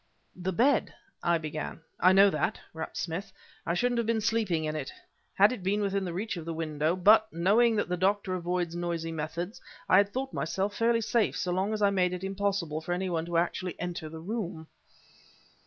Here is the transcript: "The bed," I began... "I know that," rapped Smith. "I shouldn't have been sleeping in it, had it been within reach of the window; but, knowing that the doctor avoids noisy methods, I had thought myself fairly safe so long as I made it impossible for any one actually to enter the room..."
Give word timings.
"The 0.35 0.51
bed," 0.51 0.91
I 1.21 1.37
began... 1.37 1.81
"I 1.99 2.11
know 2.11 2.31
that," 2.31 2.59
rapped 2.73 2.97
Smith. 2.97 3.31
"I 3.67 3.75
shouldn't 3.75 3.99
have 3.99 4.07
been 4.07 4.19
sleeping 4.19 4.63
in 4.65 4.75
it, 4.75 4.91
had 5.35 5.51
it 5.51 5.61
been 5.61 5.79
within 5.79 6.05
reach 6.07 6.37
of 6.37 6.45
the 6.45 6.55
window; 6.55 6.95
but, 6.95 7.31
knowing 7.31 7.75
that 7.75 7.87
the 7.87 7.97
doctor 7.97 8.33
avoids 8.33 8.75
noisy 8.75 9.11
methods, 9.11 9.61
I 9.87 9.97
had 9.97 10.09
thought 10.09 10.33
myself 10.33 10.75
fairly 10.75 11.01
safe 11.01 11.37
so 11.37 11.51
long 11.51 11.71
as 11.71 11.83
I 11.83 11.91
made 11.91 12.13
it 12.13 12.23
impossible 12.23 12.81
for 12.81 12.93
any 12.93 13.11
one 13.11 13.27
actually 13.37 13.73
to 13.73 13.81
enter 13.83 14.09
the 14.09 14.19
room..." 14.21 14.69